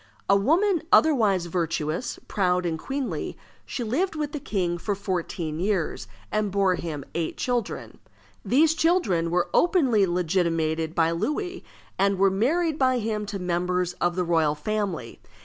A 0.27 0.35
woman 0.35 0.81
otherwise 0.91 1.45
virtuous, 1.45 2.17
proud, 2.27 2.65
and 2.65 2.79
queenly, 2.79 3.37
she 3.67 3.83
lived 3.83 4.15
with 4.15 4.31
the 4.31 4.39
king 4.39 4.79
for 4.79 4.95
fourteen 4.95 5.59
years, 5.59 6.07
and 6.31 6.49
bore 6.51 6.73
him 6.73 7.05
eight 7.13 7.37
children. 7.37 7.99
These 8.43 8.73
children 8.73 9.29
were 9.29 9.51
openly 9.53 10.07
legitimated 10.07 10.95
by 10.95 11.11
Louis, 11.11 11.63
and 11.99 12.17
were 12.17 12.31
married 12.31 12.79
by 12.79 12.97
him 12.97 13.27
to 13.27 13.37
members 13.37 13.93
of 14.01 14.15
the 14.15 14.23
royal 14.25 14.55
family. 14.55 15.19